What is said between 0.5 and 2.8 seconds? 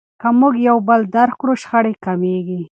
یو بل درک کړو شخړې کمیږي.